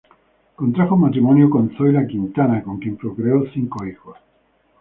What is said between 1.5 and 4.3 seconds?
con Zoila Quintana, con quien procreó cinco hijos.